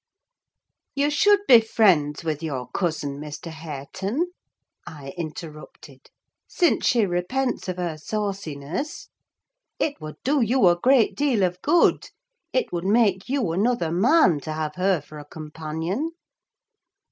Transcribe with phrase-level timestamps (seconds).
[0.95, 3.51] "You should be friends with your cousin, Mr.
[3.51, 4.31] Hareton,"
[4.87, 6.09] I interrupted,
[6.47, 9.09] "since she repents of her sauciness.
[9.77, 12.09] It would do you a great deal of good:
[12.51, 16.09] it would make you another man to have her for a companion."